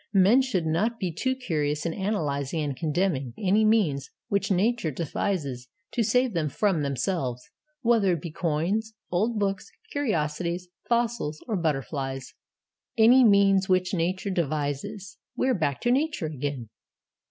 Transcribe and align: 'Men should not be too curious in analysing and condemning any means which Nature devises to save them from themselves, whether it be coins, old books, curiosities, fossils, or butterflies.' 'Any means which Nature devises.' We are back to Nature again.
'Men 0.13 0.41
should 0.41 0.65
not 0.65 0.97
be 0.97 1.11
too 1.13 1.35
curious 1.35 1.85
in 1.85 1.93
analysing 1.93 2.63
and 2.63 2.75
condemning 2.75 3.35
any 3.37 3.63
means 3.63 4.09
which 4.29 4.49
Nature 4.49 4.89
devises 4.89 5.69
to 5.91 6.01
save 6.03 6.33
them 6.33 6.49
from 6.49 6.81
themselves, 6.81 7.47
whether 7.83 8.13
it 8.13 8.21
be 8.23 8.31
coins, 8.31 8.95
old 9.11 9.37
books, 9.37 9.69
curiosities, 9.91 10.69
fossils, 10.89 11.43
or 11.47 11.55
butterflies.' 11.55 12.33
'Any 12.97 13.23
means 13.23 13.69
which 13.69 13.93
Nature 13.93 14.31
devises.' 14.31 15.19
We 15.35 15.47
are 15.49 15.53
back 15.53 15.79
to 15.81 15.91
Nature 15.91 16.25
again. 16.25 16.69